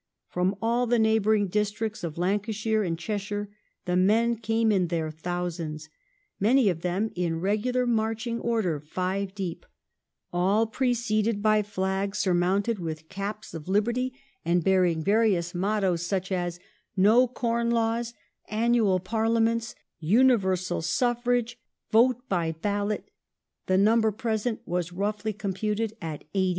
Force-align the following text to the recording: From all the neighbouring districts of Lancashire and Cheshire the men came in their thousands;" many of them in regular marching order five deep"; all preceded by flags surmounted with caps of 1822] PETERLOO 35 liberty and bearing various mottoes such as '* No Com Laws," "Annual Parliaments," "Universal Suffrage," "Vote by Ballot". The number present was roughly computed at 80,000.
From 0.29 0.55
all 0.63 0.87
the 0.87 0.97
neighbouring 0.97 1.47
districts 1.47 2.03
of 2.03 2.17
Lancashire 2.17 2.81
and 2.81 2.97
Cheshire 2.97 3.55
the 3.85 3.95
men 3.95 4.35
came 4.35 4.71
in 4.71 4.87
their 4.87 5.11
thousands;" 5.11 5.89
many 6.39 6.69
of 6.69 6.81
them 6.81 7.11
in 7.13 7.39
regular 7.39 7.85
marching 7.85 8.39
order 8.39 8.79
five 8.79 9.35
deep"; 9.35 9.63
all 10.33 10.65
preceded 10.65 11.43
by 11.43 11.61
flags 11.61 12.17
surmounted 12.17 12.79
with 12.79 13.09
caps 13.09 13.53
of 13.53 13.67
1822] 13.67 14.09
PETERLOO 14.09 14.43
35 14.43 14.43
liberty 14.43 14.43
and 14.43 14.63
bearing 14.63 15.03
various 15.03 15.53
mottoes 15.53 16.03
such 16.03 16.31
as 16.31 16.59
'* 16.79 16.97
No 17.07 17.27
Com 17.27 17.69
Laws," 17.69 18.15
"Annual 18.49 19.01
Parliaments," 19.01 19.75
"Universal 19.99 20.81
Suffrage," 20.81 21.59
"Vote 21.91 22.27
by 22.27 22.53
Ballot". 22.53 23.11
The 23.67 23.77
number 23.77 24.11
present 24.11 24.61
was 24.65 24.91
roughly 24.91 25.31
computed 25.31 25.93
at 26.01 26.23
80,000. 26.33 26.49